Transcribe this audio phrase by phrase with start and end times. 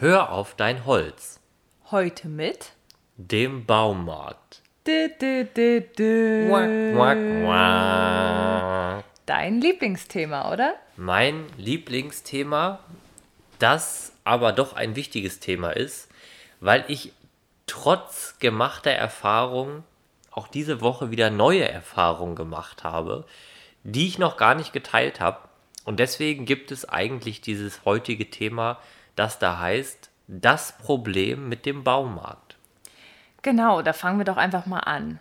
[0.00, 1.40] Hör auf dein Holz.
[1.90, 2.70] Heute mit
[3.16, 4.62] Dem Baumarkt.
[4.86, 6.46] dü, dü, dü, dü.
[6.48, 9.04] Quack, quack, quack.
[9.26, 10.76] dein Lieblingsthema, oder?
[10.96, 12.78] Mein Lieblingsthema,
[13.58, 16.08] das aber doch ein wichtiges Thema ist,
[16.60, 17.12] weil ich
[17.66, 19.82] trotz gemachter Erfahrung
[20.30, 23.26] auch diese Woche wieder neue Erfahrungen gemacht habe,
[23.82, 25.38] die ich noch gar nicht geteilt habe.
[25.84, 28.78] Und deswegen gibt es eigentlich dieses heutige Thema,
[29.18, 32.56] das da heißt, das Problem mit dem Baumarkt.
[33.42, 35.20] Genau, da fangen wir doch einfach mal an.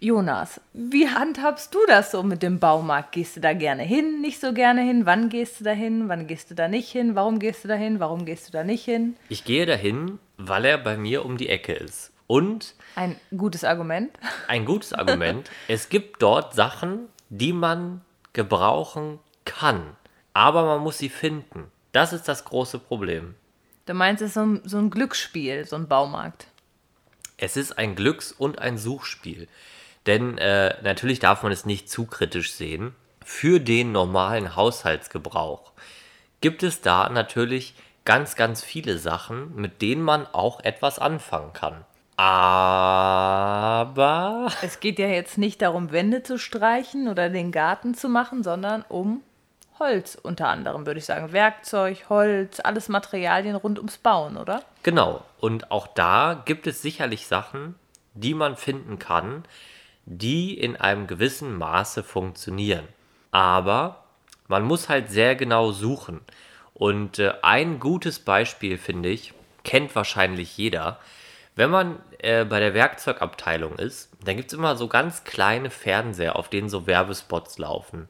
[0.00, 3.12] Jonas, wie handhabst du das so mit dem Baumarkt?
[3.12, 5.06] Gehst du da gerne hin, nicht so gerne hin?
[5.06, 6.08] Wann gehst du da hin?
[6.08, 7.14] Wann gehst du da nicht hin?
[7.14, 8.00] Warum gehst du da hin?
[8.00, 9.16] Warum gehst du da nicht hin?
[9.28, 12.12] Ich gehe dahin, weil er bei mir um die Ecke ist.
[12.26, 14.10] Und Ein gutes Argument.
[14.48, 18.00] ein gutes Argument, es gibt dort Sachen, die man
[18.32, 19.96] gebrauchen kann,
[20.34, 21.70] aber man muss sie finden.
[21.92, 23.34] Das ist das große Problem.
[23.86, 26.46] Du meinst, es ist so ein, so ein Glücksspiel, so ein Baumarkt.
[27.36, 29.48] Es ist ein Glücks- und ein Suchspiel.
[30.06, 32.94] Denn äh, natürlich darf man es nicht zu kritisch sehen.
[33.24, 35.72] Für den normalen Haushaltsgebrauch
[36.40, 37.74] gibt es da natürlich
[38.04, 41.84] ganz, ganz viele Sachen, mit denen man auch etwas anfangen kann.
[42.16, 43.32] Aber
[44.62, 48.84] Es geht ja jetzt nicht darum, Wände zu streichen oder den Garten zu machen, sondern
[48.88, 49.22] um
[49.82, 51.32] Holz unter anderem, würde ich sagen.
[51.32, 54.62] Werkzeug, Holz, alles Materialien rund ums Bauen, oder?
[54.84, 57.74] Genau, und auch da gibt es sicherlich Sachen,
[58.14, 59.44] die man finden kann,
[60.04, 62.86] die in einem gewissen Maße funktionieren.
[63.32, 64.04] Aber
[64.46, 66.20] man muss halt sehr genau suchen.
[66.74, 71.00] Und äh, ein gutes Beispiel, finde ich, kennt wahrscheinlich jeder.
[71.56, 76.36] Wenn man äh, bei der Werkzeugabteilung ist, dann gibt es immer so ganz kleine Fernseher,
[76.36, 78.08] auf denen so Werbespots laufen.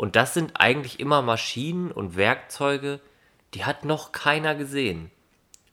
[0.00, 3.00] Und das sind eigentlich immer Maschinen und Werkzeuge,
[3.52, 5.10] die hat noch keiner gesehen.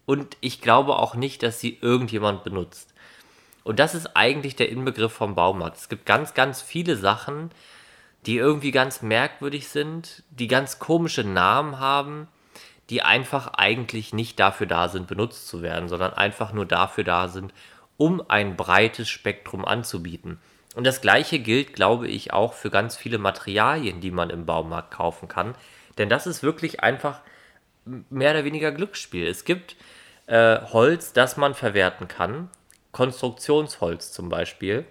[0.05, 2.93] Und ich glaube auch nicht, dass sie irgendjemand benutzt.
[3.63, 5.77] Und das ist eigentlich der Inbegriff vom Baumarkt.
[5.77, 7.51] Es gibt ganz, ganz viele Sachen,
[8.25, 12.27] die irgendwie ganz merkwürdig sind, die ganz komische Namen haben,
[12.89, 17.29] die einfach eigentlich nicht dafür da sind, benutzt zu werden, sondern einfach nur dafür da
[17.29, 17.53] sind,
[17.95, 20.41] um ein breites Spektrum anzubieten.
[20.77, 24.91] Und das gleiche gilt, glaube ich, auch für ganz viele Materialien, die man im Baumarkt
[24.91, 25.55] kaufen kann.
[25.97, 27.21] Denn das ist wirklich einfach
[28.11, 29.25] mehr oder weniger Glücksspiel.
[29.25, 29.75] Es gibt
[30.27, 32.51] äh, Holz, das man verwerten kann.
[32.91, 34.85] Konstruktionsholz zum Beispiel.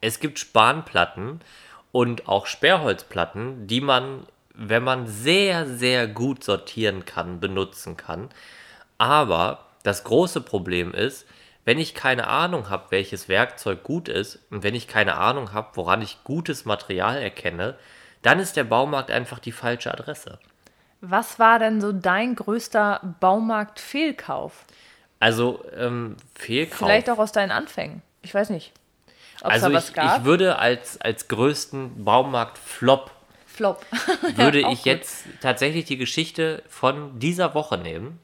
[0.00, 1.42] Es gibt Spanplatten
[1.92, 8.30] und auch Sperrholzplatten, die man, wenn man sehr, sehr gut sortieren kann, benutzen kann.
[8.98, 11.24] Aber das große Problem ist,
[11.70, 15.68] wenn ich keine Ahnung habe, welches Werkzeug gut ist und wenn ich keine Ahnung habe,
[15.74, 17.78] woran ich gutes Material erkenne,
[18.22, 20.40] dann ist der Baumarkt einfach die falsche Adresse.
[21.00, 24.64] Was war denn so dein größter Baumarkt-Fehlkauf?
[25.20, 26.78] Also ähm, Fehlkauf.
[26.78, 28.02] Vielleicht auch aus deinen Anfängen.
[28.22, 28.72] Ich weiß nicht.
[29.40, 33.12] Also ich, ich würde als, als größten Baumarkt-Flop
[33.46, 33.86] Flop.
[34.34, 34.86] würde ich gut.
[34.86, 38.18] jetzt tatsächlich die Geschichte von dieser Woche nehmen.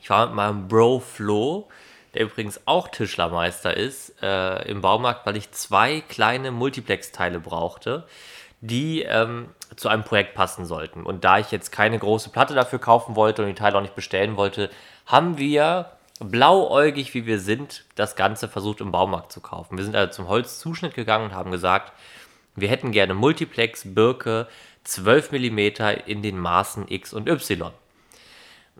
[0.00, 1.68] Ich war mit meinem Bro Flo,
[2.14, 8.06] der übrigens auch Tischlermeister ist, äh, im Baumarkt, weil ich zwei kleine Multiplex-Teile brauchte,
[8.60, 11.04] die ähm, zu einem Projekt passen sollten.
[11.04, 13.94] Und da ich jetzt keine große Platte dafür kaufen wollte und die Teile auch nicht
[13.94, 14.70] bestellen wollte,
[15.06, 15.90] haben wir
[16.20, 19.76] blauäugig, wie wir sind, das Ganze versucht im Baumarkt zu kaufen.
[19.76, 21.92] Wir sind also zum Holzzuschnitt gegangen und haben gesagt,
[22.54, 24.46] wir hätten gerne Multiplex Birke
[24.84, 25.58] 12 mm
[26.06, 27.72] in den Maßen X und Y.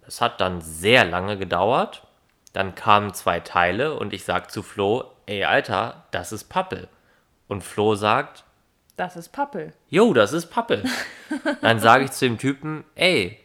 [0.07, 2.03] Es hat dann sehr lange gedauert.
[2.53, 6.89] Dann kamen zwei Teile und ich sag zu Flo, ey Alter, das ist Pappel.
[7.49, 8.45] Und Flo sagt,
[8.97, 9.73] Das ist Pappel.
[9.89, 10.85] Jo, das ist Pappel.
[11.63, 13.39] Dann sage ich zu dem Typen, ey,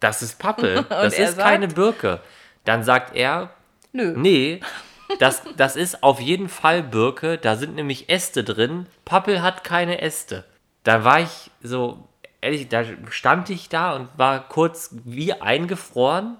[0.00, 1.74] das ist Pappel, das ist keine sagt?
[1.74, 2.20] Birke.
[2.64, 3.50] Dann sagt er,
[3.92, 4.14] Nö.
[4.16, 4.60] nee,
[5.18, 8.86] das, das ist auf jeden Fall Birke, da sind nämlich Äste drin.
[9.04, 10.44] Pappel hat keine Äste.
[10.82, 12.08] Da war ich so,
[12.40, 16.36] ehrlich, da stand ich da und war kurz wie eingefroren.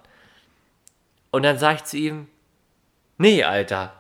[1.35, 2.29] Und dann sage ich zu ihm,
[3.19, 3.93] nee, Alter,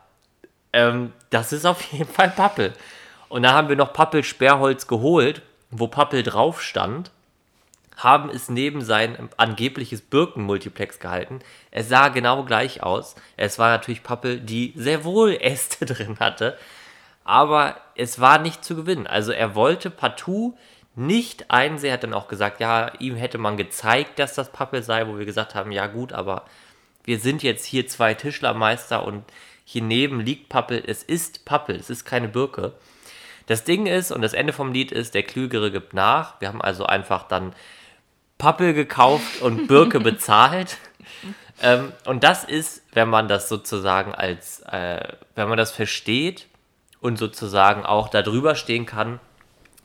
[0.72, 2.74] ähm, das ist auf jeden Fall Pappel.
[3.28, 5.42] Und dann haben wir noch Pappel-Sperrholz geholt,
[5.72, 7.10] wo Pappel drauf stand,
[7.96, 11.40] haben es neben sein angebliches Birkenmultiplex gehalten.
[11.72, 13.16] Es sah genau gleich aus.
[13.36, 16.56] Es war natürlich Pappel, die sehr wohl Äste drin hatte,
[17.24, 19.08] aber es war nicht zu gewinnen.
[19.08, 20.56] Also er wollte partout
[20.94, 25.08] nicht einsehen, hat dann auch gesagt, ja, ihm hätte man gezeigt, dass das Pappel sei,
[25.08, 26.44] wo wir gesagt haben, ja gut, aber
[27.04, 29.24] wir sind jetzt hier zwei Tischlermeister und
[29.64, 30.82] hier neben liegt Pappel.
[30.86, 32.72] Es ist Pappel, es ist keine Birke.
[33.46, 36.40] Das Ding ist, und das Ende vom Lied ist, der Klügere gibt nach.
[36.40, 37.54] Wir haben also einfach dann
[38.38, 40.78] Pappel gekauft und Birke bezahlt.
[41.62, 46.46] Ähm, und das ist, wenn man das sozusagen als, äh, wenn man das versteht
[47.00, 49.20] und sozusagen auch darüber stehen kann,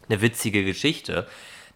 [0.08, 1.28] eine witzige Geschichte.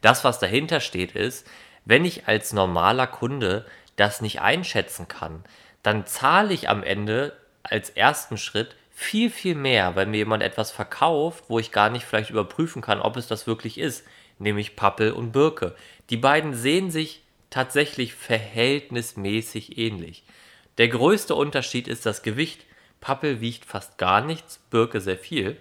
[0.01, 1.45] Das, was dahinter steht, ist,
[1.85, 5.43] wenn ich als normaler Kunde das nicht einschätzen kann,
[5.83, 10.71] dann zahle ich am Ende als ersten Schritt viel, viel mehr, weil mir jemand etwas
[10.71, 14.05] verkauft, wo ich gar nicht vielleicht überprüfen kann, ob es das wirklich ist,
[14.39, 15.75] nämlich Pappel und Birke.
[16.09, 20.23] Die beiden sehen sich tatsächlich verhältnismäßig ähnlich.
[20.77, 22.65] Der größte Unterschied ist das Gewicht.
[22.99, 25.57] Pappel wiegt fast gar nichts, Birke sehr viel.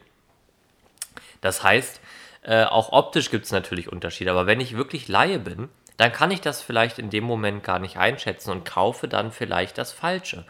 [1.41, 2.01] Das heißt,
[2.43, 5.69] äh, auch optisch gibt es natürlich Unterschiede, aber wenn ich wirklich Laie bin,
[6.03, 9.79] dann kann ich das vielleicht in dem Moment gar nicht einschätzen und kaufe dann vielleicht
[9.79, 10.45] das Falsche.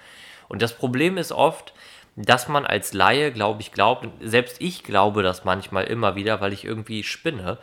[0.49, 1.75] Und das Problem ist oft,
[2.17, 6.53] dass man als Laie, glaube ich, glaubt, selbst ich glaube das manchmal immer wieder, weil
[6.53, 7.59] ich irgendwie spinne,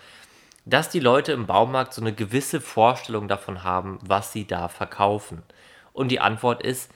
[0.66, 5.44] dass die Leute im Baumarkt so eine gewisse Vorstellung davon haben, was sie da verkaufen.
[5.92, 6.92] Und die Antwort ist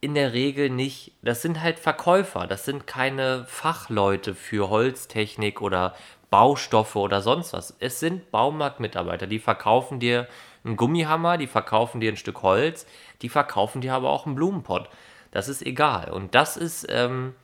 [0.00, 1.12] in der Regel nicht.
[1.22, 5.94] Das sind halt Verkäufer, das sind keine Fachleute für Holztechnik oder
[6.30, 7.76] Baustoffe oder sonst was.
[7.80, 10.28] Es sind Baumarktmitarbeiter, die verkaufen dir
[10.64, 12.86] einen Gummihammer, die verkaufen dir ein Stück Holz,
[13.22, 14.88] die verkaufen dir aber auch einen Blumenpott.
[15.30, 16.10] Das ist egal.
[16.10, 17.34] Und das ist, ähm,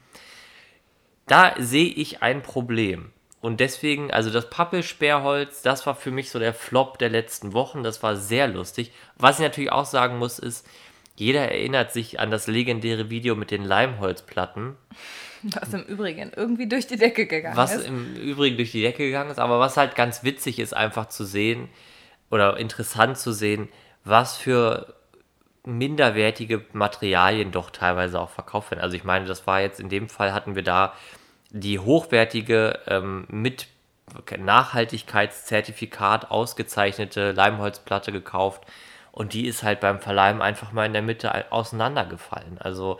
[1.26, 3.12] da sehe ich ein Problem.
[3.40, 7.82] Und deswegen, also das Pappelsperrholz, das war für mich so der Flop der letzten Wochen.
[7.82, 8.90] Das war sehr lustig.
[9.16, 10.66] Was ich natürlich auch sagen muss, ist,
[11.16, 14.76] jeder erinnert sich an das legendäre Video mit den Leimholzplatten.
[15.43, 17.81] Was im Übrigen irgendwie durch die Decke gegangen was ist.
[17.81, 21.08] Was im Übrigen durch die Decke gegangen ist, aber was halt ganz witzig ist, einfach
[21.08, 21.69] zu sehen
[22.31, 23.69] oder interessant zu sehen,
[24.05, 24.94] was für
[25.66, 28.81] minderwertige Materialien doch teilweise auch verkauft werden.
[28.81, 30.94] Also ich meine, das war jetzt in dem Fall hatten wir da
[31.50, 33.69] die hochwertige ähm, mit
[34.37, 38.64] Nachhaltigkeitszertifikat ausgezeichnete Leimholzplatte gekauft
[39.14, 42.58] und die ist halt beim Verleihen einfach mal in der Mitte auseinandergefallen.
[42.58, 42.99] Also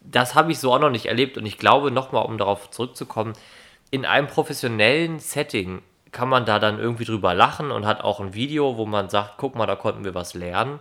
[0.00, 3.32] das habe ich so auch noch nicht erlebt und ich glaube nochmal, um darauf zurückzukommen,
[3.90, 5.82] in einem professionellen Setting
[6.12, 9.34] kann man da dann irgendwie drüber lachen und hat auch ein Video, wo man sagt,
[9.36, 10.78] guck mal, da konnten wir was lernen.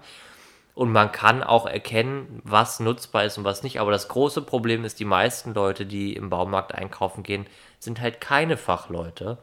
[0.76, 3.80] Und man kann auch erkennen, was nutzbar ist und was nicht.
[3.80, 7.48] Aber das große Problem ist, die meisten Leute, die im Baumarkt einkaufen gehen,
[7.80, 9.40] sind halt keine Fachleute.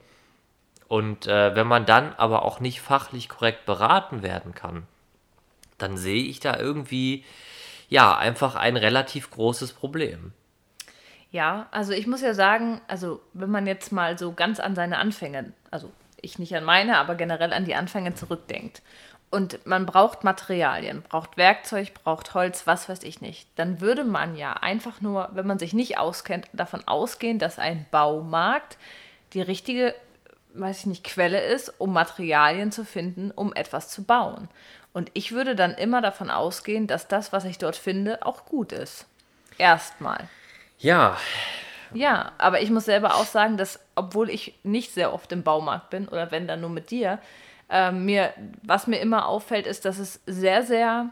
[0.90, 4.88] Und äh, wenn man dann aber auch nicht fachlich korrekt beraten werden kann,
[5.78, 7.24] dann sehe ich da irgendwie,
[7.88, 10.32] ja, einfach ein relativ großes Problem.
[11.30, 14.98] Ja, also ich muss ja sagen, also wenn man jetzt mal so ganz an seine
[14.98, 18.82] Anfänge, also ich nicht an meine, aber generell an die Anfänge zurückdenkt
[19.30, 24.34] und man braucht Materialien, braucht Werkzeug, braucht Holz, was weiß ich nicht, dann würde man
[24.34, 28.76] ja einfach nur, wenn man sich nicht auskennt, davon ausgehen, dass ein Baumarkt
[29.34, 29.94] die richtige,
[30.54, 34.48] weiß ich nicht, Quelle ist, um Materialien zu finden, um etwas zu bauen.
[34.92, 38.72] Und ich würde dann immer davon ausgehen, dass das, was ich dort finde, auch gut
[38.72, 39.06] ist.
[39.58, 40.28] Erstmal.
[40.78, 41.16] Ja.
[41.92, 45.90] Ja, aber ich muss selber auch sagen, dass, obwohl ich nicht sehr oft im Baumarkt
[45.90, 47.18] bin, oder wenn dann nur mit dir,
[47.68, 48.32] ähm, mir,
[48.62, 51.10] was mir immer auffällt, ist, dass es sehr, sehr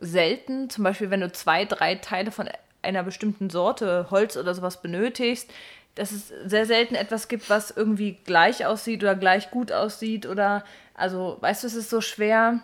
[0.00, 2.48] selten, zum Beispiel wenn du zwei, drei Teile von
[2.82, 5.50] einer bestimmten Sorte Holz oder sowas benötigst,
[5.94, 10.64] dass es sehr selten etwas gibt, was irgendwie gleich aussieht oder gleich gut aussieht oder,
[10.94, 12.60] also, weißt du, es ist so schwer,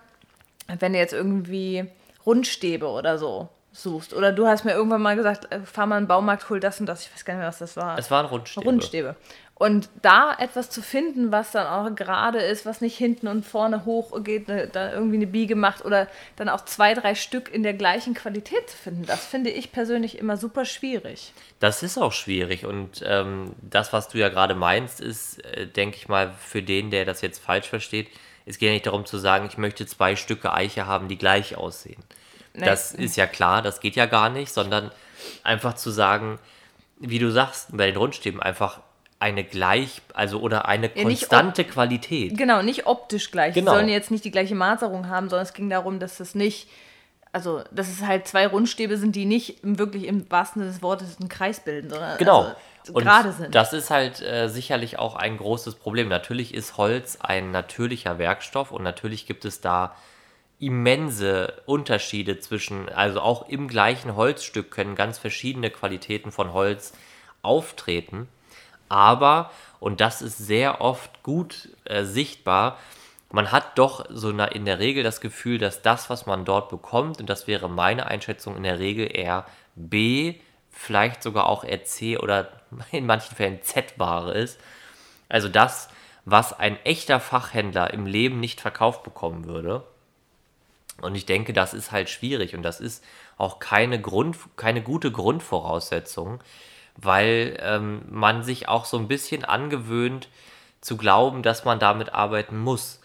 [0.79, 1.91] wenn du jetzt irgendwie
[2.25, 4.15] Rundstäbe oder so suchst.
[4.15, 6.81] Oder du hast mir irgendwann mal gesagt, äh, fahr mal in den Baumarkt, hol das
[6.81, 7.03] und das.
[7.03, 7.99] Ich weiß gar nicht mehr, was das war.
[7.99, 8.67] Es waren Rundstäbe.
[8.67, 9.17] Rundstäbe.
[9.59, 13.87] Und da etwas zu finden, was dann auch gerade ist, was nicht hinten und vorne
[13.87, 17.63] hoch geht, ne, da irgendwie eine Biege macht oder dann auch zwei, drei Stück in
[17.63, 21.33] der gleichen Qualität zu finden, das finde ich persönlich immer super schwierig.
[21.59, 25.97] Das ist auch schwierig und ähm, das, was du ja gerade meinst, ist, äh, denke
[25.97, 28.09] ich mal, für den, der das jetzt falsch versteht,
[28.45, 31.57] es geht ja nicht darum zu sagen, ich möchte zwei Stücke Eiche haben, die gleich
[31.57, 32.03] aussehen.
[32.53, 32.67] Nee.
[32.67, 34.91] Das ist ja klar, das geht ja gar nicht, sondern
[35.43, 36.39] einfach zu sagen,
[36.99, 38.81] wie du sagst, bei den Rundstäben einfach
[39.19, 42.37] eine gleich, also oder eine ja, konstante Qualität.
[42.37, 43.55] Genau, nicht optisch gleich.
[43.55, 43.73] Genau.
[43.73, 46.69] Die sollen jetzt nicht die gleiche Maserung haben, sondern es ging darum, dass es nicht,
[47.33, 51.17] also dass es halt zwei Rundstäbe sind, die nicht wirklich im wahrsten Sinne des Wortes
[51.19, 52.53] einen Kreis bilden, sondern genau.
[52.81, 53.55] Also gerade sind.
[53.55, 56.09] Das ist halt äh, sicherlich auch ein großes Problem.
[56.09, 59.97] Natürlich ist Holz ein natürlicher Werkstoff und natürlich gibt es da
[60.61, 66.93] immense Unterschiede zwischen, also auch im gleichen Holzstück können ganz verschiedene Qualitäten von Holz
[67.43, 68.29] auftreten
[68.89, 69.51] aber,
[69.81, 72.79] und das ist sehr oft gut äh, sichtbar,
[73.31, 77.21] man hat doch so in der Regel das Gefühl, dass das, was man dort bekommt,
[77.21, 80.37] und das wäre meine Einschätzung in der Regel eher B,
[80.71, 82.49] vielleicht sogar auch eher C oder
[82.93, 84.61] in manchen Fällen Z-Ware ist.
[85.29, 85.89] Also das,
[86.25, 89.85] was ein echter Fachhändler im Leben nicht verkauft bekommen würde.
[91.01, 93.05] Und ich denke, das ist halt schwierig und das ist
[93.37, 96.41] auch keine, Grund, keine gute Grundvoraussetzung,
[96.97, 100.29] weil ähm, man sich auch so ein bisschen angewöhnt
[100.81, 103.01] zu glauben, dass man damit arbeiten muss.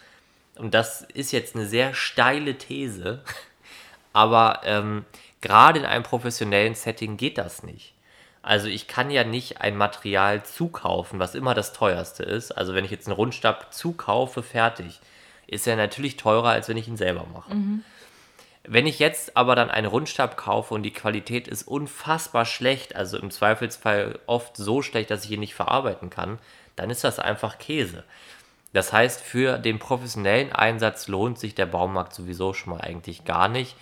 [0.56, 3.22] Und das ist jetzt eine sehr steile These,
[4.12, 5.04] aber ähm,
[5.40, 7.94] gerade in einem professionellen Setting geht das nicht.
[8.42, 12.50] Also ich kann ja nicht ein Material zukaufen, was immer das teuerste ist.
[12.50, 15.00] Also wenn ich jetzt einen Rundstab zukaufe, fertig,
[15.46, 17.54] ist er natürlich teurer, als wenn ich ihn selber mache.
[17.54, 17.84] Mhm.
[18.64, 23.18] Wenn ich jetzt aber dann einen Rundstab kaufe und die Qualität ist unfassbar schlecht, also
[23.18, 26.38] im Zweifelsfall oft so schlecht, dass ich ihn nicht verarbeiten kann,
[26.76, 28.04] dann ist das einfach Käse.
[28.72, 33.48] Das heißt, für den professionellen Einsatz lohnt sich der Baumarkt sowieso schon mal eigentlich gar
[33.48, 33.76] nicht.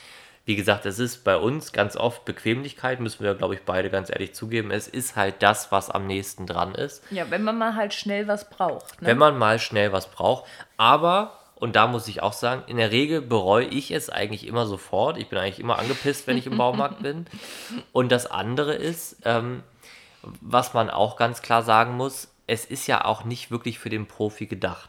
[0.47, 4.11] Wie gesagt, es ist bei uns ganz oft Bequemlichkeit, müssen wir, glaube ich, beide ganz
[4.11, 4.71] ehrlich zugeben.
[4.71, 7.05] Es ist halt das, was am nächsten dran ist.
[7.11, 9.01] Ja, wenn man mal halt schnell was braucht.
[9.01, 9.09] Ne?
[9.09, 10.47] Wenn man mal schnell was braucht.
[10.77, 14.67] Aber, und da muss ich auch sagen, in der Regel bereue ich es eigentlich immer
[14.67, 15.19] sofort.
[15.19, 17.27] Ich bin eigentlich immer angepisst, wenn ich im Baumarkt bin.
[17.93, 19.63] Und das andere ist, ähm,
[20.41, 24.07] was man auch ganz klar sagen muss, es ist ja auch nicht wirklich für den
[24.07, 24.89] Profi gedacht.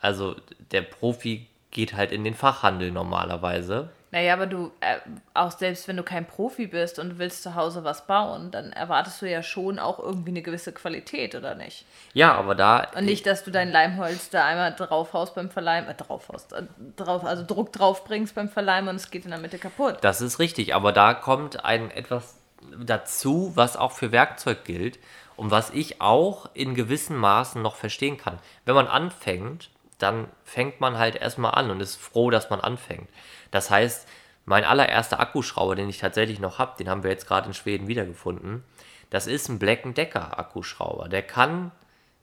[0.00, 0.36] Also
[0.72, 3.90] der Profi geht halt in den Fachhandel normalerweise.
[4.12, 4.96] Naja, aber du, äh,
[5.34, 9.22] auch selbst wenn du kein Profi bist und willst zu Hause was bauen, dann erwartest
[9.22, 11.84] du ja schon auch irgendwie eine gewisse Qualität, oder nicht?
[12.12, 12.88] Ja, aber da.
[12.96, 16.62] Und nicht, dass du dein Leimholz da einmal draufhaust beim Verleimen, äh, draufhaust, äh,
[16.96, 19.98] drauf, also Druck drauf bringst beim Verleimen und es geht in der Mitte kaputt.
[20.00, 22.36] Das ist richtig, aber da kommt ein etwas
[22.78, 24.98] dazu, was auch für Werkzeug gilt
[25.36, 28.38] und was ich auch in gewissen Maßen noch verstehen kann.
[28.64, 29.70] Wenn man anfängt,
[30.02, 33.08] dann fängt man halt erstmal an und ist froh, dass man anfängt.
[33.50, 34.08] Das heißt,
[34.44, 37.88] mein allererster Akkuschrauber, den ich tatsächlich noch habe, den haben wir jetzt gerade in Schweden
[37.88, 38.64] wiedergefunden,
[39.10, 41.08] das ist ein Black Decker Akkuschrauber.
[41.08, 41.72] Der kann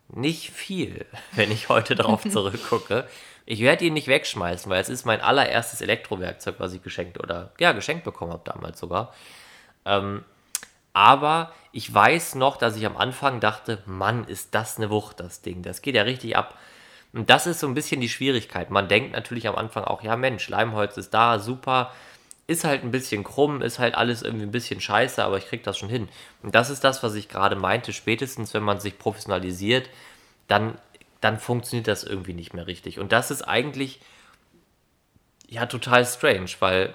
[0.10, 3.08] nicht viel, wenn ich heute darauf zurückgucke.
[3.46, 7.52] Ich werde ihn nicht wegschmeißen, weil es ist mein allererstes Elektrowerkzeug, was ich geschenkt oder
[7.60, 9.14] ja, geschenkt bekommen habe damals sogar.
[9.86, 10.26] Ähm,
[10.92, 15.42] aber ich weiß noch, dass ich am Anfang dachte, Mann, ist das eine Wucht, das
[15.42, 15.62] Ding.
[15.62, 16.58] Das geht ja richtig ab.
[17.14, 18.70] Und das ist so ein bisschen die Schwierigkeit.
[18.70, 21.94] Man denkt natürlich am Anfang auch, ja Mensch, Leimholz ist da, super.
[22.48, 25.64] Ist halt ein bisschen krumm, ist halt alles irgendwie ein bisschen scheiße, aber ich krieg
[25.64, 26.08] das schon hin.
[26.44, 27.92] Und das ist das, was ich gerade meinte.
[27.92, 29.90] Spätestens, wenn man sich professionalisiert,
[30.48, 30.78] dann,
[31.20, 33.00] dann funktioniert das irgendwie nicht mehr richtig.
[33.00, 34.00] Und das ist eigentlich
[35.50, 36.94] ja total strange, weil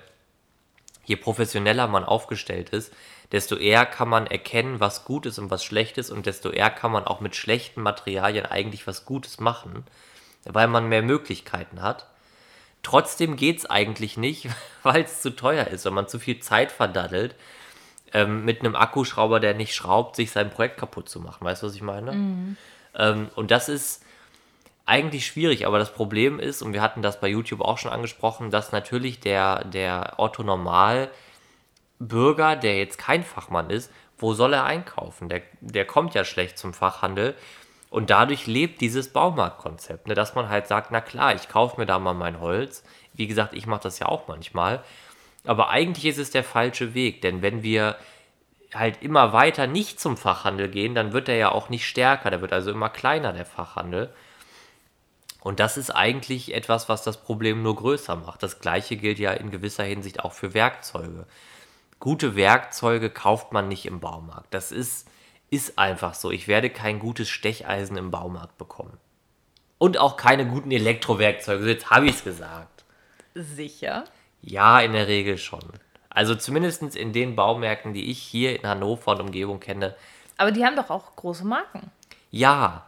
[1.05, 2.93] je professioneller man aufgestellt ist,
[3.33, 6.71] desto eher kann man erkennen, was gut ist und was schlecht ist und desto eher
[6.71, 9.85] kann man auch mit schlechten Materialien eigentlich was Gutes machen,
[10.45, 12.07] weil man mehr Möglichkeiten hat.
[12.83, 14.49] Trotzdem geht es eigentlich nicht,
[14.83, 17.35] weil es zu teuer ist, wenn man zu viel Zeit verdaddelt,
[18.13, 21.45] ähm, mit einem Akkuschrauber, der nicht schraubt, sich sein Projekt kaputt zu machen.
[21.45, 22.13] Weißt du, was ich meine?
[22.13, 22.57] Mhm.
[22.95, 24.05] Ähm, und das ist
[24.85, 28.51] eigentlich schwierig, aber das Problem ist, und wir hatten das bei YouTube auch schon angesprochen,
[28.51, 31.09] dass natürlich der, der Otto Normal
[32.09, 35.29] Bürger, der jetzt kein Fachmann ist, wo soll er einkaufen?
[35.29, 37.35] Der, der kommt ja schlecht zum Fachhandel.
[37.91, 41.87] Und dadurch lebt dieses Baumarktkonzept, ne, dass man halt sagt, na klar, ich kaufe mir
[41.87, 42.85] da mal mein Holz.
[43.13, 44.83] Wie gesagt, ich mache das ja auch manchmal.
[45.45, 47.97] Aber eigentlich ist es der falsche Weg, denn wenn wir
[48.73, 52.41] halt immer weiter nicht zum Fachhandel gehen, dann wird er ja auch nicht stärker, der
[52.41, 54.15] wird also immer kleiner, der Fachhandel.
[55.41, 58.43] Und das ist eigentlich etwas, was das Problem nur größer macht.
[58.43, 61.27] Das gleiche gilt ja in gewisser Hinsicht auch für Werkzeuge
[62.03, 64.53] gute Werkzeuge kauft man nicht im Baumarkt.
[64.53, 65.09] Das ist,
[65.51, 66.33] ist einfach so.
[66.33, 68.99] Ich werde kein gutes Stecheisen im Baumarkt bekommen.
[69.79, 71.65] Und auch keine guten Elektrowerkzeuge.
[71.65, 72.85] Jetzt habe ich es gesagt.
[73.37, 74.03] Sicher?
[74.41, 75.63] Ja, in der Regel schon.
[76.11, 79.95] Also zumindest in den Baumärkten, die ich hier in Hannover und Umgebung kenne.
[80.39, 81.93] Aber die haben doch auch große Marken.
[82.33, 82.85] Ja.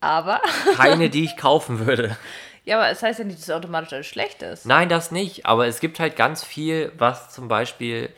[0.00, 0.40] Aber?
[0.74, 2.16] Keine, die ich kaufen würde.
[2.64, 4.64] Ja, aber es heißt ja nicht, dass es automatisch alles schlecht ist.
[4.64, 5.44] Nein, das nicht.
[5.44, 8.10] Aber es gibt halt ganz viel, was zum Beispiel.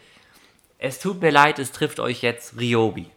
[0.79, 3.11] Es tut mir leid, es trifft euch jetzt Ryobi.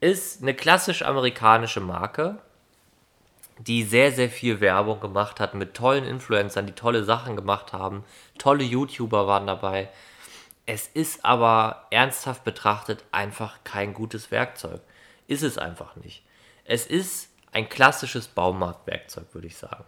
[0.00, 2.38] Ist eine klassisch amerikanische Marke,
[3.58, 8.04] die sehr, sehr viel Werbung gemacht hat mit tollen Influencern, die tolle Sachen gemacht haben.
[8.38, 9.88] Tolle YouTuber waren dabei.
[10.66, 14.80] Es ist aber ernsthaft betrachtet einfach kein gutes Werkzeug.
[15.26, 16.22] Ist es einfach nicht.
[16.64, 19.84] Es ist ein klassisches Baumarktwerkzeug, würde ich sagen.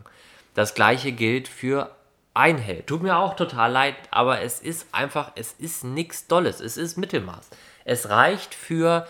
[0.55, 1.91] Das gleiche gilt für
[2.35, 2.83] Einhell.
[2.83, 6.61] Tut mir auch total leid, aber es ist einfach, es ist nichts Dolles.
[6.61, 7.51] Es ist Mittelmaß.
[7.85, 9.07] Es reicht für,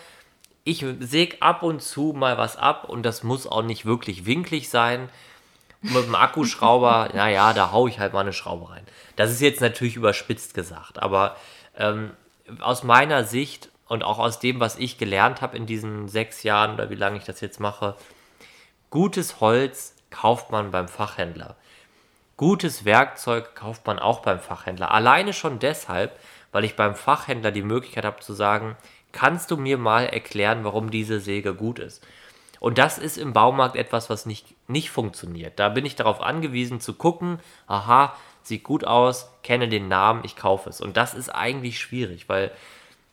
[0.64, 4.68] ich säge ab und zu mal was ab und das muss auch nicht wirklich winklig
[4.70, 5.08] sein.
[5.82, 8.86] mit dem Akkuschrauber, naja, da haue ich halt mal eine Schraube rein.
[9.16, 11.36] Das ist jetzt natürlich überspitzt gesagt, aber
[11.76, 12.12] ähm,
[12.60, 16.74] aus meiner Sicht und auch aus dem, was ich gelernt habe in diesen sechs Jahren
[16.74, 17.94] oder wie lange ich das jetzt mache,
[18.92, 21.56] gutes Holz kauft man beim Fachhändler.
[22.36, 24.90] Gutes Werkzeug kauft man auch beim Fachhändler.
[24.90, 26.20] Alleine schon deshalb,
[26.52, 28.76] weil ich beim Fachhändler die Möglichkeit habe zu sagen,
[29.10, 32.06] kannst du mir mal erklären, warum diese Säge gut ist?
[32.60, 35.58] Und das ist im Baumarkt etwas, was nicht, nicht funktioniert.
[35.58, 40.36] Da bin ich darauf angewiesen zu gucken, aha, sieht gut aus, kenne den Namen, ich
[40.36, 40.82] kaufe es.
[40.82, 42.50] Und das ist eigentlich schwierig, weil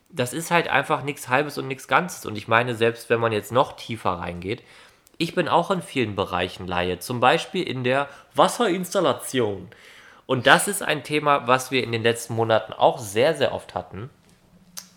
[0.10, 2.26] das ist halt einfach nichts Halbes und nichts Ganzes.
[2.26, 4.62] Und ich meine, selbst wenn man jetzt noch tiefer reingeht,
[5.20, 9.68] ich bin auch in vielen Bereichen Laie, zum Beispiel in der Wasserinstallation.
[10.26, 13.76] Und das ist ein Thema, was wir in den letzten Monaten auch sehr, sehr oft
[13.76, 14.10] hatten.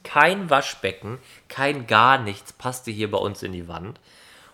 [0.04, 3.98] Kein Waschbecken, kein gar nichts passte hier bei uns in die Wand.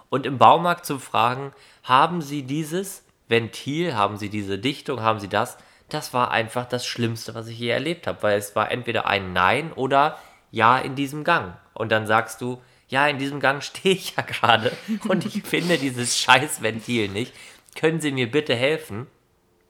[0.08, 5.28] Und im Baumarkt zu fragen, haben Sie dieses Ventil, haben Sie diese Dichtung, haben Sie
[5.28, 5.58] das?
[5.90, 9.34] Das war einfach das Schlimmste, was ich je erlebt habe, weil es war entweder ein
[9.34, 10.16] Nein oder
[10.50, 11.58] Ja in diesem Gang.
[11.75, 12.58] Und dann sagst du,
[12.88, 14.76] ja, in diesem Gang stehe ich ja gerade
[15.09, 17.33] und ich finde dieses scheiß Ventil nicht.
[17.75, 19.07] Können Sie mir bitte helfen?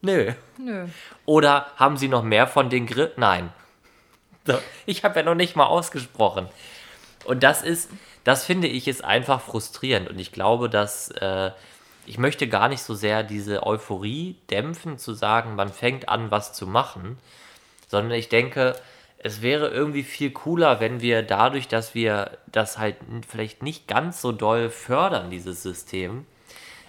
[0.01, 0.33] Nö.
[0.57, 0.87] Nö.
[1.25, 3.11] Oder haben Sie noch mehr von den Grill?
[3.17, 3.51] Nein.
[4.45, 6.47] So, ich habe ja noch nicht mal ausgesprochen.
[7.25, 7.89] Und das ist,
[8.23, 10.09] das finde ich, ist einfach frustrierend.
[10.09, 11.51] Und ich glaube, dass äh,
[12.05, 16.53] ich möchte gar nicht so sehr diese Euphorie dämpfen, zu sagen, man fängt an, was
[16.53, 17.19] zu machen,
[17.87, 18.75] sondern ich denke,
[19.21, 22.95] es wäre irgendwie viel cooler, wenn wir dadurch, dass wir das halt
[23.27, 26.25] vielleicht nicht ganz so doll fördern, dieses System,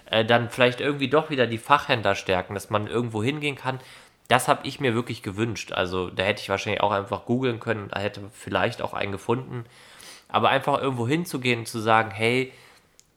[0.09, 3.79] äh, dann vielleicht irgendwie doch wieder die Fachhändler stärken, dass man irgendwo hingehen kann.
[4.29, 5.73] Das habe ich mir wirklich gewünscht.
[5.73, 9.65] Also da hätte ich wahrscheinlich auch einfach googeln können, da hätte vielleicht auch einen gefunden.
[10.29, 12.53] Aber einfach irgendwo hinzugehen und zu sagen, hey,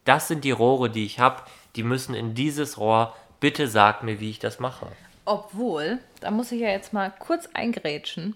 [0.04, 1.42] das sind die Rohre, die ich habe,
[1.76, 4.88] die müssen in dieses Rohr, bitte sag mir, wie ich das mache.
[5.24, 8.34] Obwohl, da muss ich ja jetzt mal kurz eingrätschen.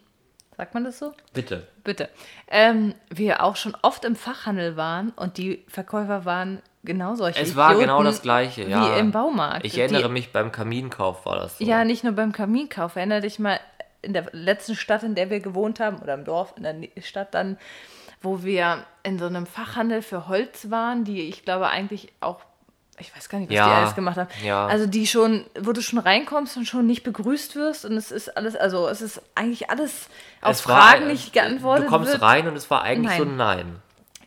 [0.59, 1.15] Sagt man das so?
[1.33, 1.69] Bitte.
[1.85, 2.09] Bitte.
[2.49, 7.55] Ähm, wir auch schon oft im Fachhandel waren und die Verkäufer waren genau solche Es
[7.55, 8.97] war Idioten genau das Gleiche, ja.
[8.97, 9.65] Wie im Baumarkt.
[9.65, 11.65] Ich erinnere die, mich, beim Kaminkauf war das so.
[11.65, 12.97] Ja, nicht nur beim Kaminkauf.
[12.97, 13.61] Erinnere dich mal
[14.03, 17.35] in der letzten Stadt, in der wir gewohnt haben, oder im Dorf, in der Stadt
[17.35, 17.57] dann,
[18.21, 22.41] wo wir in so einem Fachhandel für Holz waren, die ich glaube eigentlich auch
[23.01, 24.29] ich weiß gar nicht, was Ja, die alles gemacht haben.
[24.45, 24.67] ja.
[24.67, 28.37] Also die schon, wo du schon reinkommst und schon nicht begrüßt wirst und es ist
[28.37, 30.09] alles, also es ist eigentlich alles
[30.43, 32.23] auf Es war- Fragen nicht geantwortet Du kommst wird.
[32.23, 33.19] rein und es war eigentlich Nein.
[33.19, 33.77] so ein Nein.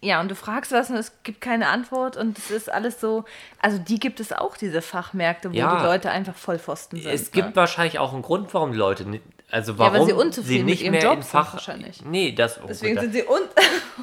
[0.03, 3.23] Ja, und du fragst was und es gibt keine Antwort und es ist alles so,
[3.61, 5.77] also die gibt es auch, diese Fachmärkte, wo Ja.
[5.77, 7.11] die Leute einfach Vollpfosten sind.
[7.11, 7.55] Es gibt ne?
[7.55, 9.05] wahrscheinlich auch einen Grund, warum die Leute,
[9.51, 11.53] also weil warum sie unzufrieden nicht mit ihrem mehr Job in sind Fach...
[11.53, 12.03] wahrscheinlich.
[12.05, 13.39] Nee, das, oh Deswegen Gott, sind sie un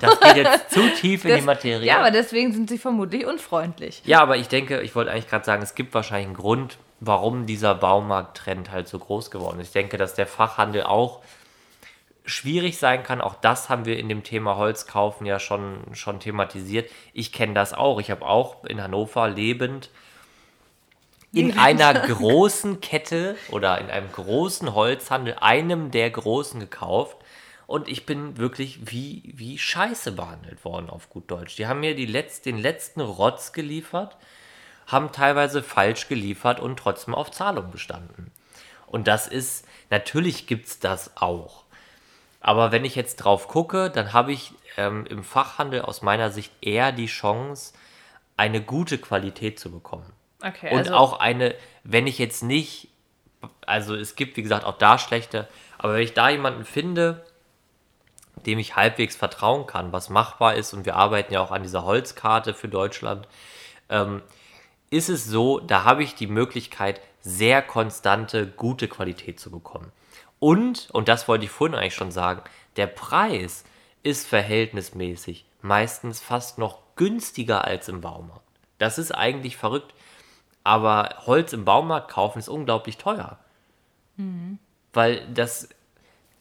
[0.00, 1.86] das, das geht jetzt zu tief in die Das- Materie.
[1.86, 4.02] Ja, aber deswegen sind sie vermutlich unfreundlich.
[4.04, 7.46] Ja, aber ich denke, ich wollte eigentlich gerade sagen, es gibt wahrscheinlich einen Grund, warum
[7.46, 9.68] dieser Baumarkttrend halt so groß geworden ist.
[9.68, 11.20] Ich denke, dass der Fachhandel auch
[12.24, 13.20] schwierig sein kann.
[13.20, 16.90] Auch das haben wir in dem Thema Holz kaufen ja schon, schon thematisiert.
[17.14, 18.00] Ich kenne das auch.
[18.00, 19.90] Ich habe auch in Hannover lebend
[21.32, 27.16] in einer großen Kette oder in einem großen Holzhandel, einem der großen gekauft.
[27.66, 31.56] Und ich bin wirklich wie, wie scheiße behandelt worden, auf gut Deutsch.
[31.56, 34.16] Die haben mir die letz, den letzten Rotz geliefert,
[34.86, 38.32] haben teilweise falsch geliefert und trotzdem auf Zahlung bestanden.
[38.86, 41.64] Und das ist, natürlich gibt es das auch.
[42.40, 46.52] Aber wenn ich jetzt drauf gucke, dann habe ich ähm, im Fachhandel aus meiner Sicht
[46.62, 47.74] eher die Chance,
[48.38, 50.10] eine gute Qualität zu bekommen.
[50.42, 52.88] Okay, Und also auch eine, wenn ich jetzt nicht,
[53.66, 55.48] also es gibt wie gesagt auch da schlechte,
[55.78, 57.24] aber wenn ich da jemanden finde,
[58.46, 61.84] dem ich halbwegs vertrauen kann, was machbar ist, und wir arbeiten ja auch an dieser
[61.84, 63.26] Holzkarte für Deutschland,
[63.88, 64.22] ähm,
[64.90, 69.92] ist es so, da habe ich die Möglichkeit, sehr konstante, gute Qualität zu bekommen.
[70.38, 72.42] Und, und das wollte ich vorhin eigentlich schon sagen,
[72.76, 73.64] der Preis
[74.02, 78.42] ist verhältnismäßig meistens fast noch günstiger als im Baumarkt.
[78.78, 79.92] Das ist eigentlich verrückt.
[80.68, 83.38] Aber Holz im Baumarkt kaufen ist unglaublich teuer.
[84.92, 85.70] Weil das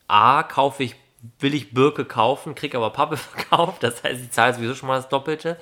[0.10, 0.96] A kaufe ich,
[1.40, 4.98] will ich Birke kaufen, kriege aber Pappe verkauft, das heißt, ich zahle sowieso schon mal
[4.98, 5.58] das Doppelte.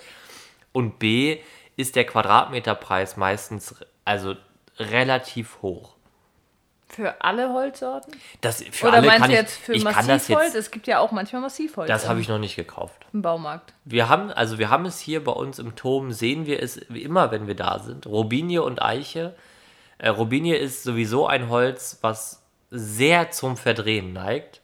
[0.72, 1.42] Und B
[1.76, 4.34] ist der Quadratmeterpreis meistens also
[4.80, 5.95] relativ hoch.
[6.96, 8.14] Für alle Holzsorten?
[8.42, 10.46] Das für Oder alle meinst kann du jetzt für ich Massivholz?
[10.46, 13.06] jetzt, Es gibt ja auch manchmal Massivholz das habe ich noch nicht gekauft.
[13.14, 13.74] im Baumarkt.
[13.84, 17.04] Wir haben, also wir haben es hier bei uns im Turm, sehen wir es wie
[17.04, 18.06] immer, wenn wir da sind.
[18.08, 19.36] Robinie und Eiche.
[19.98, 24.62] Äh, Robinie ist sowieso ein Holz, was sehr zum Verdrehen neigt.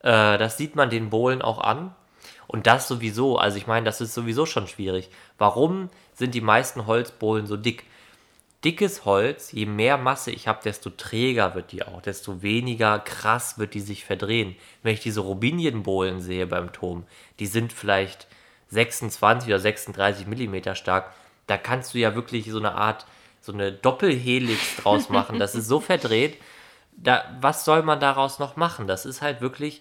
[0.00, 1.94] Äh, das sieht man den Bohlen auch an.
[2.46, 5.08] Und das sowieso, also ich meine, das ist sowieso schon schwierig.
[5.38, 7.84] Warum sind die meisten Holzbohlen so dick?
[8.64, 13.58] Dickes Holz, je mehr Masse ich habe, desto träger wird die auch, desto weniger krass
[13.58, 14.56] wird die sich verdrehen.
[14.82, 17.04] Wenn ich diese Robinienbohlen sehe beim Turm,
[17.38, 18.26] die sind vielleicht
[18.68, 21.12] 26 oder 36 Millimeter stark,
[21.46, 23.06] da kannst du ja wirklich so eine Art,
[23.40, 25.38] so eine Doppelhelix draus machen.
[25.38, 26.36] Das ist so verdreht.
[26.92, 28.86] Da, was soll man daraus noch machen?
[28.86, 29.80] Das ist halt wirklich,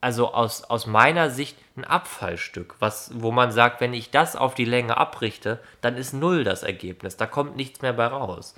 [0.00, 4.54] also aus, aus meiner Sicht ein Abfallstück, was, wo man sagt, wenn ich das auf
[4.54, 7.16] die Länge abrichte, dann ist null das Ergebnis.
[7.16, 8.54] Da kommt nichts mehr bei raus.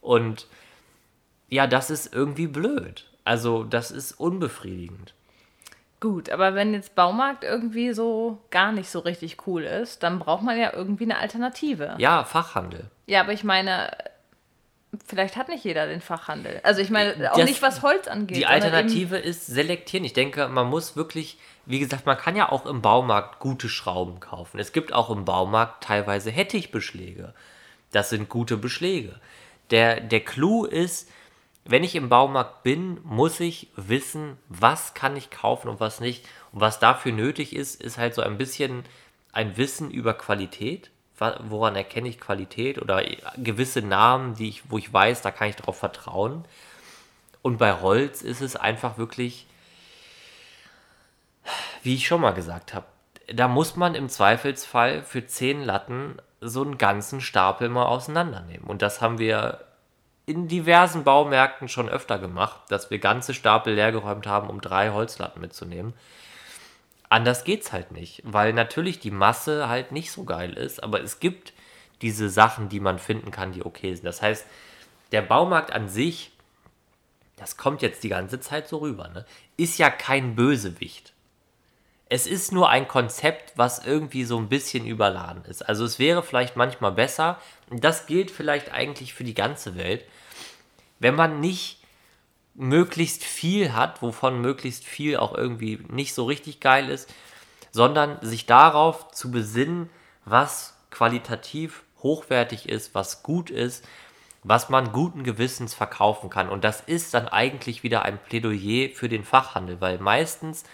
[0.00, 0.46] Und
[1.48, 3.06] ja, das ist irgendwie blöd.
[3.24, 5.14] Also, das ist unbefriedigend.
[6.00, 10.42] Gut, aber wenn jetzt Baumarkt irgendwie so gar nicht so richtig cool ist, dann braucht
[10.42, 11.94] man ja irgendwie eine Alternative.
[11.98, 12.90] Ja, Fachhandel.
[13.06, 13.90] Ja, aber ich meine,
[15.06, 16.60] vielleicht hat nicht jeder den Fachhandel.
[16.62, 18.36] Also ich meine, auch Das- nicht was Holz angeht.
[18.36, 20.04] Die Alternative ist selektieren.
[20.04, 24.20] Ich denke, man muss wirklich, wie gesagt, man kann ja auch im Baumarkt gute Schrauben
[24.20, 24.58] kaufen.
[24.58, 27.34] Es gibt auch im Baumarkt teilweise Hettichbeschläge.
[27.92, 29.20] Das sind gute Beschläge.
[29.70, 31.08] Der, der Clou ist,
[31.64, 36.24] wenn ich im Baumarkt bin, muss ich wissen, was kann ich kaufen und was nicht.
[36.52, 38.84] Und was dafür nötig ist, ist halt so ein bisschen
[39.32, 40.90] ein Wissen über Qualität.
[41.20, 43.02] Woran erkenne ich Qualität oder
[43.36, 46.44] gewisse Namen, die ich, wo ich weiß, da kann ich darauf vertrauen.
[47.42, 49.46] Und bei Holz ist es einfach wirklich,
[51.82, 52.86] wie ich schon mal gesagt habe,
[53.32, 58.66] da muss man im Zweifelsfall für 10 Latten so einen ganzen Stapel mal auseinandernehmen.
[58.66, 59.64] Und das haben wir
[60.26, 65.40] in diversen Baumärkten schon öfter gemacht, dass wir ganze Stapel leergeräumt haben, um drei Holzlatten
[65.40, 65.92] mitzunehmen.
[67.10, 71.18] Anders geht's halt nicht, weil natürlich die Masse halt nicht so geil ist, aber es
[71.18, 71.52] gibt
[72.02, 74.06] diese Sachen, die man finden kann, die okay sind.
[74.06, 74.46] Das heißt,
[75.10, 76.30] der Baumarkt an sich,
[77.36, 81.12] das kommt jetzt die ganze Zeit so rüber, ne, ist ja kein Bösewicht.
[82.08, 85.68] Es ist nur ein Konzept, was irgendwie so ein bisschen überladen ist.
[85.68, 90.04] Also es wäre vielleicht manchmal besser, und das gilt vielleicht eigentlich für die ganze Welt,
[91.00, 91.79] wenn man nicht
[92.54, 97.12] möglichst viel hat, wovon möglichst viel auch irgendwie nicht so richtig geil ist,
[97.70, 99.90] sondern sich darauf zu besinnen,
[100.24, 103.86] was qualitativ hochwertig ist, was gut ist,
[104.42, 106.48] was man guten Gewissens verkaufen kann.
[106.48, 110.64] Und das ist dann eigentlich wieder ein Plädoyer für den Fachhandel, weil meistens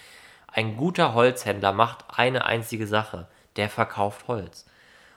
[0.47, 4.67] ein guter Holzhändler macht eine einzige Sache, der verkauft Holz.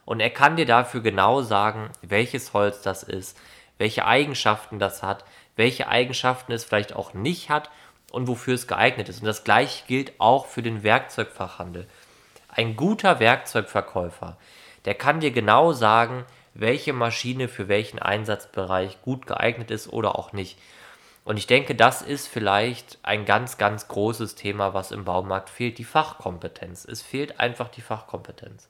[0.05, 3.37] Und er kann dir dafür genau sagen, welches Holz das ist,
[3.77, 5.23] welche Eigenschaften das hat,
[5.59, 7.69] welche Eigenschaften es vielleicht auch nicht hat
[8.11, 9.19] und wofür es geeignet ist.
[9.19, 11.85] Und das gleiche gilt auch für den Werkzeugfachhandel.
[12.47, 14.37] Ein guter Werkzeugverkäufer,
[14.85, 20.33] der kann dir genau sagen, welche Maschine für welchen Einsatzbereich gut geeignet ist oder auch
[20.33, 20.57] nicht.
[21.25, 25.77] Und ich denke, das ist vielleicht ein ganz, ganz großes Thema, was im Baumarkt fehlt,
[25.77, 26.85] die Fachkompetenz.
[26.85, 28.69] Es fehlt einfach die Fachkompetenz.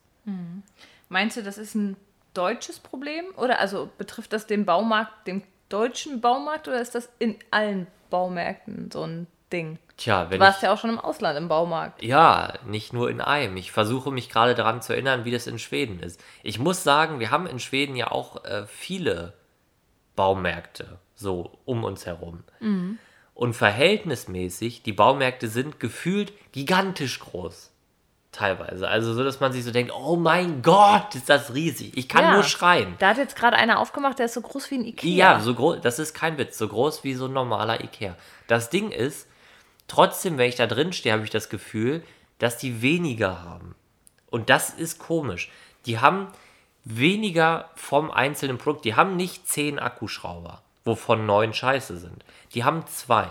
[1.08, 1.96] Meinst du, das ist ein
[2.34, 3.26] deutsches Problem?
[3.38, 8.90] Oder also betrifft das den Baumarkt, den deutschen Baumarkt, oder ist das in allen Baumärkten
[8.92, 9.80] so ein Ding?
[9.98, 12.02] Tja, Du wenn warst ich, ja auch schon im Ausland im Baumarkt.
[12.04, 13.58] ja, nicht nur in einem.
[13.58, 16.24] Ich versuche mich gerade daran zu erinnern, wie das in Schweden ist.
[16.44, 19.34] Ich muss sagen, wir haben in Schweden ja auch äh, viele
[20.16, 22.44] Baumärkte so um uns herum.
[23.34, 27.69] Und verhältnismäßig, die Baumärkte sind gefühlt gigantisch groß.
[28.40, 28.88] Teilweise.
[28.88, 31.92] Also so, dass man sich so denkt, oh mein Gott, ist das riesig.
[31.98, 32.34] Ich kann Ja.
[32.36, 32.96] nur schreien.
[32.98, 35.10] Da hat jetzt gerade einer aufgemacht, der ist so groß wie ein Ikea.
[35.34, 38.16] Ja, so groß, das ist kein Witz, so groß wie so ein normaler Ikea.
[38.48, 39.28] Das Ding ist,
[39.90, 42.02] trotzdem, wenn ich da drin stehe, habe ich das Gefühl,
[42.38, 43.76] dass die weniger haben.
[44.30, 45.52] Und das ist komisch.
[45.86, 46.28] Die haben
[46.86, 48.86] weniger vom einzelnen Produkt.
[48.86, 52.24] Die haben nicht zehn Akkuschrauber, wovon neun scheiße sind.
[52.54, 53.28] Die haben zwei.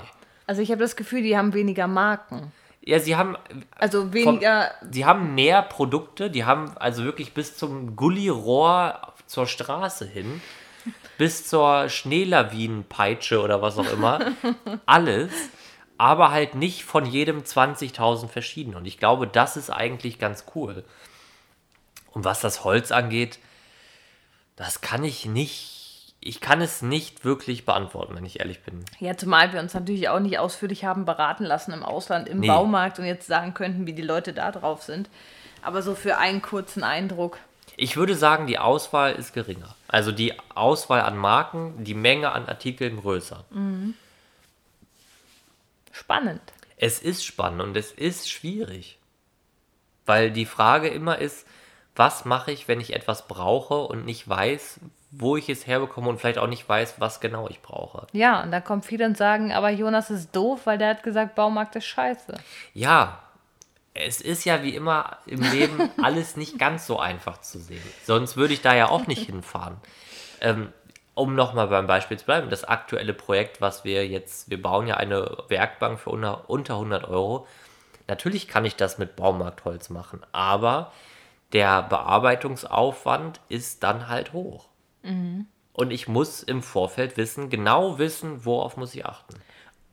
[0.46, 2.52] Also ich habe das Gefühl, die haben weniger Marken.
[2.88, 3.36] Ja, sie haben
[3.76, 4.70] Also weniger.
[4.90, 10.40] Sie haben mehr Produkte, die haben also wirklich bis zum Gullirohr zur Straße hin,
[11.18, 14.32] bis zur Schneelawinenpeitsche oder was auch immer,
[14.86, 15.30] alles,
[15.98, 18.74] aber halt nicht von jedem 20.000 verschieden.
[18.74, 20.82] Und ich glaube, das ist eigentlich ganz cool.
[22.12, 23.38] Und was das Holz angeht,
[24.56, 25.77] das kann ich nicht,
[26.28, 28.84] ich kann es nicht wirklich beantworten, wenn ich ehrlich bin.
[29.00, 32.48] Ja, zumal wir uns natürlich auch nicht ausführlich haben beraten lassen im Ausland, im Nee.
[32.48, 35.08] Baumarkt und jetzt sagen könnten, wie die Leute da drauf sind.
[35.62, 37.38] Aber so für einen kurzen Eindruck.
[37.78, 39.74] Ich würde sagen, die Auswahl ist geringer.
[39.88, 43.44] Also die Auswahl an Marken, die Menge an Artikeln größer.
[45.92, 46.42] Spannend.
[46.76, 48.98] Es ist spannend und es ist schwierig.
[50.04, 51.46] Weil die Frage immer ist,
[51.98, 54.80] was mache ich, wenn ich etwas brauche und nicht weiß,
[55.10, 58.06] wo ich es herbekomme und vielleicht auch nicht weiß, was genau ich brauche.
[58.12, 61.34] Ja, und da kommen viele und sagen, aber Jonas ist doof, weil der hat gesagt,
[61.34, 62.34] Baumarkt ist scheiße.
[62.74, 63.20] Ja,
[63.94, 67.82] es ist ja wie immer im Leben alles nicht ganz so einfach zu sehen.
[68.04, 69.76] Sonst würde ich da ja auch nicht hinfahren.
[70.40, 70.72] Ähm,
[71.14, 74.98] um nochmal beim Beispiel zu bleiben, das aktuelle Projekt, was wir jetzt, wir bauen ja
[74.98, 77.48] eine Werkbank für unter, unter 100 Euro.
[78.06, 80.92] Natürlich kann ich das mit Baumarktholz machen, aber
[81.52, 84.68] der Bearbeitungsaufwand ist dann halt hoch.
[85.72, 89.34] Und ich muss im Vorfeld wissen, genau wissen, worauf muss ich achten.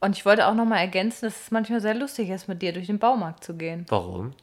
[0.01, 2.73] Und ich wollte auch noch mal ergänzen, dass es manchmal sehr lustig ist, mit dir
[2.73, 3.85] durch den Baumarkt zu gehen.
[3.89, 4.33] Warum?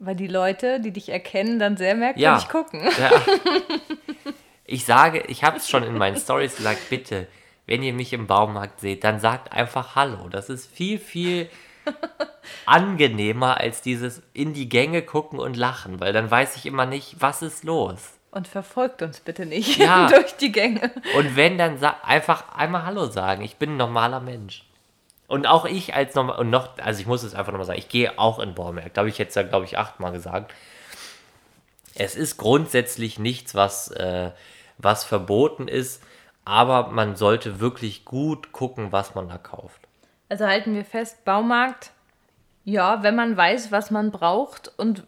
[0.00, 2.48] Weil die Leute, die dich erkennen, dann sehr merkwürdig Ja.
[2.50, 2.82] gucken.
[3.00, 3.10] Ja.
[4.70, 7.26] Ich sage, ich habe es schon in meinen Stories gesagt, bitte,
[7.64, 10.28] wenn ihr mich im Baumarkt seht, dann sagt einfach Hallo.
[10.28, 11.48] Das ist viel, viel
[12.66, 17.16] angenehmer als dieses in die Gänge gucken und lachen, weil dann weiß ich immer nicht,
[17.20, 18.18] was ist los.
[18.30, 20.06] Und verfolgt uns bitte nicht Ja.
[20.10, 20.90] durch die Gänge.
[21.16, 23.42] Und wenn, dann einfach einmal Hallo sagen.
[23.42, 24.64] Ich bin ein normaler Mensch.
[25.28, 27.88] Und auch ich als normal, und noch, also ich muss es einfach nochmal sagen, ich
[27.88, 29.00] gehe auch in Baumärkte.
[29.00, 30.54] Habe ich jetzt ja, glaube ich, achtmal gesagt.
[31.94, 34.30] Es ist grundsätzlich nichts, was, äh,
[34.78, 36.02] was verboten ist,
[36.44, 39.82] aber man sollte wirklich gut gucken, was man da kauft.
[40.28, 41.90] Also halten wir fest, Baumarkt,
[42.70, 45.04] ja, wenn man weiß, was man braucht und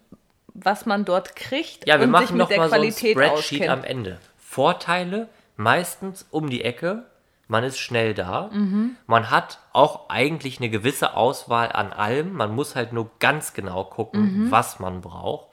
[0.55, 2.81] was man dort kriegt Ja, wir und sich machen mit noch der mal so ein
[2.81, 3.85] Qualität Spreadsheet am auskennt.
[3.99, 4.19] Ende.
[4.39, 7.05] Vorteile meistens um die Ecke.
[7.49, 8.49] Man ist schnell da.
[8.53, 8.97] Mhm.
[9.07, 12.33] Man hat auch eigentlich eine gewisse Auswahl an allem.
[12.33, 14.51] Man muss halt nur ganz genau gucken, Mhm.
[14.51, 15.49] was man braucht.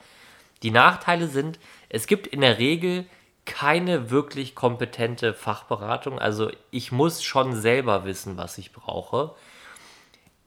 [0.64, 3.06] Die Nachteile sind, es gibt in der Regel
[3.46, 6.20] keine wirklich kompetente Fachberatung.
[6.20, 9.36] Also ich muss schon selber wissen, was ich brauche.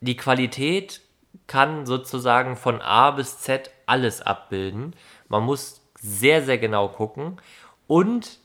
[0.00, 1.00] Die Qualität
[1.46, 4.94] kann sozusagen von A bis Z alles abbilden.
[5.28, 7.40] Man muss sehr, sehr genau gucken.
[7.86, 8.38] Und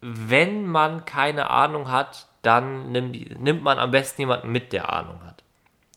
[0.00, 5.22] wenn man keine Ahnung hat, dann nimmt, nimmt man am besten jemanden mit, der Ahnung
[5.24, 5.42] hat.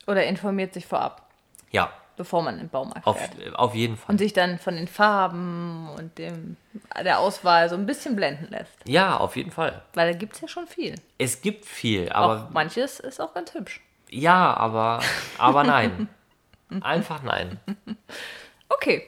[0.07, 1.27] Oder informiert sich vorab,
[1.71, 3.55] Ja, bevor man in den Baumarkt auf, fährt.
[3.55, 4.11] auf jeden Fall.
[4.13, 6.55] Und sich dann von den Farben und dem,
[7.03, 8.77] der Auswahl so ein bisschen blenden lässt.
[8.88, 9.81] Ja, auf jeden Fall.
[9.95, 10.93] Weil da gibt es ja schon viel.
[11.17, 13.81] Es gibt viel, aber auch manches ist auch ganz hübsch.
[14.15, 15.01] Ja, aber,
[15.38, 16.08] aber nein.
[16.82, 17.60] Einfach nein.
[18.69, 19.04] Okay.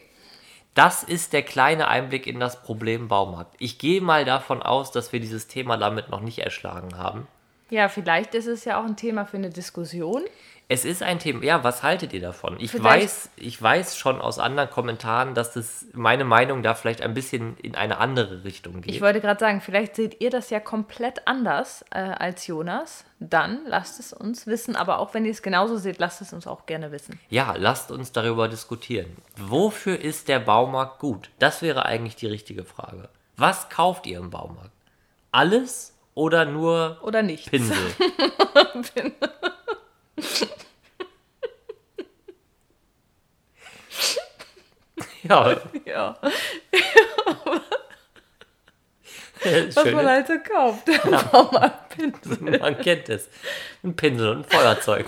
[0.74, 3.56] Das ist der kleine Einblick in das Problem Baumarkt.
[3.58, 7.28] Ich gehe mal davon aus, dass wir dieses Thema damit noch nicht erschlagen haben.
[7.70, 10.24] Ja, vielleicht ist es ja auch ein Thema für eine Diskussion.
[10.70, 11.44] Es ist ein Thema.
[11.46, 12.58] Ja, was haltet ihr davon?
[12.60, 17.02] Ich Vielleicht- weiß, ich weiß schon aus anderen Kommentaren, dass das meine Meinung da vielleicht
[17.02, 18.94] ein bisschen in eine andere Richtung geht.
[18.94, 23.06] Ich wollte gerade sagen, vielleicht seht ihr das ja komplett anders äh, als Jonas.
[23.22, 24.76] Dann lasst es uns wissen.
[24.76, 27.18] Aber auch wenn ihr es genauso seht, lasst es uns auch gerne wissen.
[27.30, 29.16] ja, lasst uns darüber diskutieren.
[29.38, 31.30] Wofür ist der Baumarkt gut?
[31.40, 33.08] Das wäre eigentlich die richtige Frage.
[33.38, 34.72] Was kauft ihr im Baumarkt?
[35.32, 37.50] Alles oder nur Oder nicht.
[37.52, 37.78] Pinsel?
[45.24, 46.18] ja, Ja.
[49.42, 49.76] schön.
[49.76, 50.86] Was man halt so kauft.
[51.32, 52.38] Baumarktpinsel.
[52.60, 53.30] Man kennt es.
[53.84, 55.06] Ein Pinsel und ein Feuerzeug.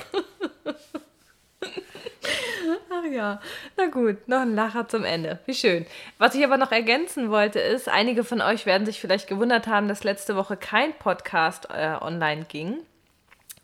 [2.91, 3.39] Ach ja,
[3.77, 5.39] na gut, noch ein Lacher zum Ende.
[5.45, 5.85] Wie schön.
[6.17, 9.87] Was ich aber noch ergänzen wollte, ist, einige von euch werden sich vielleicht gewundert haben,
[9.87, 12.77] dass letzte Woche kein Podcast äh, online ging.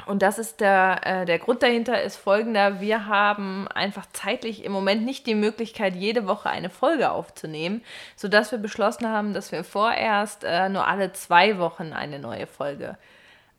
[0.06, 2.80] Und das ist der, äh, der Grund dahinter ist folgender.
[2.80, 7.82] Wir haben einfach zeitlich im Moment nicht die Möglichkeit, jede Woche eine Folge aufzunehmen,
[8.16, 12.98] sodass wir beschlossen haben, dass wir vorerst äh, nur alle zwei Wochen eine neue Folge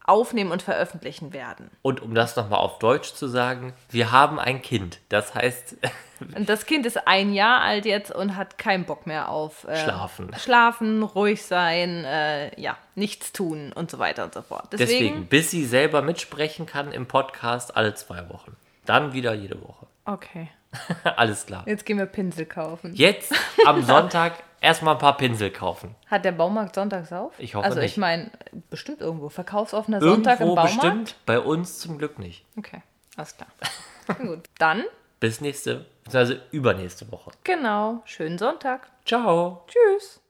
[0.07, 1.71] aufnehmen und veröffentlichen werden.
[1.83, 5.01] Und um das nochmal auf Deutsch zu sagen, wir haben ein Kind.
[5.09, 5.77] Das heißt,
[6.35, 9.77] Und das Kind ist ein Jahr alt jetzt und hat keinen Bock mehr auf äh,
[9.77, 10.31] Schlafen.
[10.39, 14.73] Schlafen, ruhig sein, äh, ja, nichts tun und so weiter und so fort.
[14.73, 18.57] Deswegen, deswegen, bis sie selber mitsprechen kann im Podcast alle zwei Wochen.
[18.87, 19.87] Dann wieder jede Woche.
[20.07, 20.49] okay,
[21.17, 21.65] Alles klar.
[21.67, 22.95] jetzt gehen wir Pinsel kaufen.
[22.95, 23.33] Jetzt
[23.67, 25.95] am Sonntag erstmal ein paar Pinsel kaufen.
[26.07, 27.33] Hat der Baumarkt sonntags auf?
[27.39, 27.97] Ich hoffe Also ich nicht.
[27.99, 28.31] meine,
[28.71, 29.29] bestimmt irgendwo.
[29.29, 30.75] Verkaufsoffener Sonntag im Irgendwo Baumarkt?
[30.83, 32.45] bestimmt, bei uns zum Glück nicht.
[32.59, 32.83] Okay,
[33.17, 33.49] alles klar.
[34.19, 34.85] Gut, dann,
[35.21, 37.31] Bis nächste, beziehungsweise übernächste Woche.
[37.45, 38.89] genau, schönen Sonntag.
[39.05, 39.65] Ciao.
[39.69, 40.21] Tschüss.